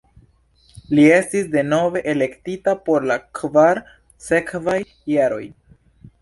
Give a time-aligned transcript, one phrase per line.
[0.99, 3.83] Li estis denove elektita por la kvar
[4.31, 4.79] sekvaj
[5.15, 5.45] jaroj.